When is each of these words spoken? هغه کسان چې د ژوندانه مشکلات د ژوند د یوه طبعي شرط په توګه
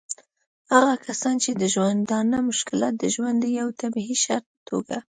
هغه 0.73 0.93
کسان 1.05 1.35
چې 1.43 1.51
د 1.61 1.63
ژوندانه 1.73 2.37
مشکلات 2.49 2.93
د 2.97 3.03
ژوند 3.15 3.37
د 3.41 3.45
یوه 3.59 3.73
طبعي 3.81 4.15
شرط 4.23 4.45
په 4.53 4.61
توګه 4.69 4.97